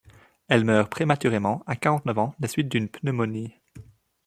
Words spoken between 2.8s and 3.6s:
pneumonie.